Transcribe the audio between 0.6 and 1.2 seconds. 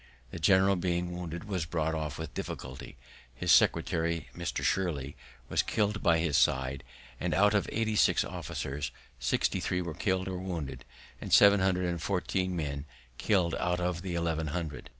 being